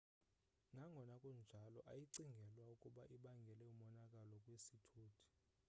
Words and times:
nangona 0.73 1.13
kunjalo 1.21 1.79
ayicingelwa 1.91 2.63
ukuba 2.75 3.03
ibangele 3.15 3.65
monakalo 3.79 4.35
kwisithuthi 4.43 5.23